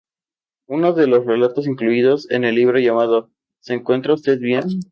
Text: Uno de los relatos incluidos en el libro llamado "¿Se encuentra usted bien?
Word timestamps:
Uno 0.65 0.93
de 0.93 1.05
los 1.05 1.27
relatos 1.27 1.67
incluidos 1.67 2.27
en 2.31 2.43
el 2.43 2.55
libro 2.55 2.79
llamado 2.79 3.29
"¿Se 3.59 3.75
encuentra 3.75 4.15
usted 4.15 4.39
bien? 4.39 4.63